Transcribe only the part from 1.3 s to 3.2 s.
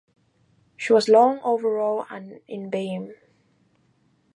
overall and in beam.